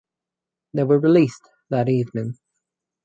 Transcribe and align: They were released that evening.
They 0.73 0.81
were 0.81 0.97
released 0.97 1.47
that 1.69 1.87
evening. 1.87 2.39